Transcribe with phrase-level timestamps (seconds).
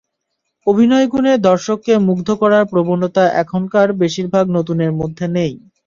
[0.67, 5.53] অভিনয়গুণে দর্শককে মুগ্ধ করার প্রবণতা এখনকার বেশির ভাগ নতুনের মধ্যে নেই।